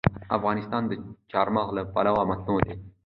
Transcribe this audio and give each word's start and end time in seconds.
افغانستان 0.37 0.83
د 0.87 0.91
چار 1.31 1.47
مغز 1.55 1.69
له 1.77 1.83
پلوه 1.93 2.23
متنوع 2.29 2.61
دی. 2.67 2.73